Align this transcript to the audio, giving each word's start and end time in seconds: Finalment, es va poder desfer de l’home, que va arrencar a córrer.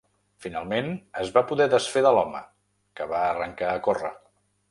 Finalment, 0.43 0.87
es 1.23 1.33
va 1.35 1.43
poder 1.51 1.67
desfer 1.73 2.03
de 2.07 2.15
l’home, 2.17 2.41
que 3.01 3.09
va 3.13 3.19
arrencar 3.27 3.69
a 3.75 3.85
córrer. 3.89 4.13